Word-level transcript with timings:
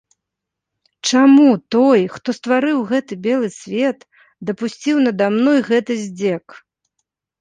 Чаму 1.09 1.49
той, 1.75 2.01
хто 2.15 2.29
стварыў 2.37 2.77
гэты 2.91 3.13
белы 3.27 3.49
свет, 3.59 3.99
дапусціў 4.51 4.95
нада 5.09 5.25
мной 5.37 5.59
гэты 5.69 5.93
здзек? 6.07 6.45